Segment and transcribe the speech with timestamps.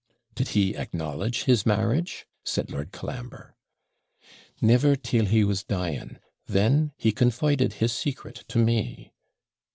[0.33, 3.55] 'Did he acknowledge his marriage?' said Lord Colambre.
[4.59, 9.11] 'Never till he was dying then he confided his secret to me.'